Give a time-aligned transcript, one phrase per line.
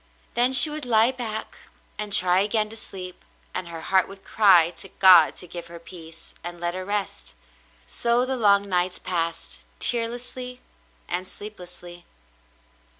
[0.33, 1.55] Then she would lie back
[1.99, 5.77] and try again to sleep, and her heart would cry to God to give her
[5.77, 7.35] peace, and let her rest.
[7.85, 10.59] So the long nights passed, tearlessly
[11.07, 12.05] and sleeplessly.